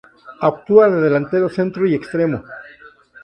Actúa 0.49 0.85
de 0.89 0.99
delantero 0.99 1.47
centro 1.57 1.85
y 1.85 1.93
extremo. 1.93 2.39